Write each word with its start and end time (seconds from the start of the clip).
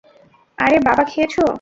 আরে 0.57 0.77
বাবা 0.87 1.03
খেয়েছো? 1.03 1.43